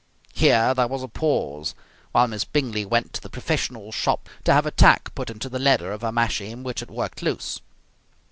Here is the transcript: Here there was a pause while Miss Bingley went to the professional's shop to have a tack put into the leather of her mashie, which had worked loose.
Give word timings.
Here 0.33 0.73
there 0.73 0.87
was 0.87 1.03
a 1.03 1.07
pause 1.07 1.75
while 2.11 2.27
Miss 2.27 2.43
Bingley 2.43 2.85
went 2.85 3.13
to 3.13 3.21
the 3.21 3.29
professional's 3.29 3.93
shop 3.93 4.27
to 4.45 4.51
have 4.51 4.65
a 4.65 4.71
tack 4.71 5.13
put 5.13 5.29
into 5.29 5.47
the 5.47 5.59
leather 5.59 5.91
of 5.91 6.01
her 6.01 6.11
mashie, 6.11 6.55
which 6.55 6.79
had 6.79 6.89
worked 6.89 7.21
loose. 7.21 7.61